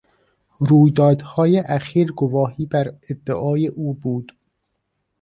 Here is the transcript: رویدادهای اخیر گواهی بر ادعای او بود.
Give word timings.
رویدادهای 0.59 1.57
اخیر 1.59 2.11
گواهی 2.11 2.65
بر 2.65 2.93
ادعای 3.09 3.67
او 3.67 3.93
بود. 3.93 4.31